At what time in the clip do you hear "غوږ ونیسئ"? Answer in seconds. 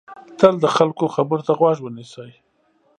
1.59-2.31